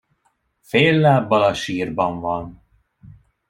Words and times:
Fél 0.61 0.99
lábbal 0.99 1.41
a 1.43 1.53
sírban 1.53 2.19
van. 2.19 2.63